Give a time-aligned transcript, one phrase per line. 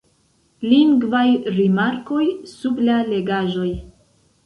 [0.69, 1.27] Lingvaj
[1.59, 2.25] rimarkoj
[2.57, 3.73] sub la legaĵoj.